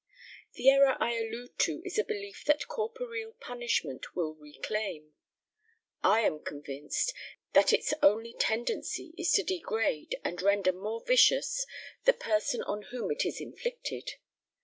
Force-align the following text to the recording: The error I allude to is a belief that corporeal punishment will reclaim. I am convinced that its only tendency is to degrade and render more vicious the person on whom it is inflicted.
The 0.53 0.67
error 0.67 0.97
I 0.99 1.13
allude 1.15 1.59
to 1.59 1.83
is 1.85 1.99
a 1.99 2.03
belief 2.03 2.43
that 2.47 2.65
corporeal 2.67 3.33
punishment 3.33 4.15
will 4.15 4.33
reclaim. 4.33 5.13
I 6.01 6.21
am 6.21 6.39
convinced 6.43 7.13
that 7.53 7.71
its 7.71 7.93
only 8.01 8.33
tendency 8.33 9.13
is 9.15 9.31
to 9.33 9.43
degrade 9.43 10.17
and 10.23 10.41
render 10.41 10.71
more 10.73 11.03
vicious 11.05 11.67
the 12.05 12.13
person 12.13 12.63
on 12.63 12.81
whom 12.89 13.11
it 13.11 13.27
is 13.27 13.39
inflicted. 13.39 14.13